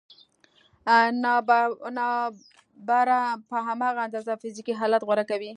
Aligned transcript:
ناببره 1.23 3.21
په 3.49 3.57
هماغه 3.67 4.01
اندازه 4.07 4.31
فزيکي 4.41 4.73
حالت 4.79 5.01
غوره 5.07 5.25
کوي. 5.31 5.49